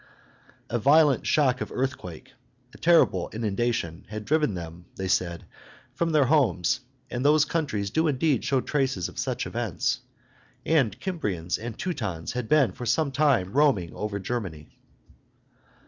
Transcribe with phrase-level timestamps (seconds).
[0.71, 2.33] A violent shock of earthquake,
[2.73, 5.45] a terrible inundation, had driven them, they said,
[5.93, 6.79] from their homes;
[7.11, 9.99] and those countries do indeed show traces of such events.
[10.65, 14.79] And Cimbrians and Teutons had been for some time roaming over Germany.